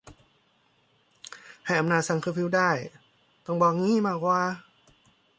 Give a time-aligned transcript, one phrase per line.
[1.65, 2.71] ให้อำนาจสั่งเคอร์ฟิวได้
[3.45, 4.41] ต้องบอกงี้มากกว่า